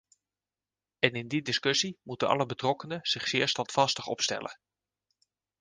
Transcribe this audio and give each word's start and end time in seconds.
En 0.99 1.13
in 1.13 1.27
die 1.27 1.41
discussie 1.41 1.99
moeten 2.03 2.27
alle 2.27 2.45
betrokkenen 2.45 2.99
zich 3.03 3.27
zeer 3.27 3.47
standvastig 3.47 4.07
opstellen. 4.07 4.59